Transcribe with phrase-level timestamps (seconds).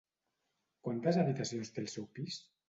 [0.87, 2.41] Quantes habitacions té el seu pis?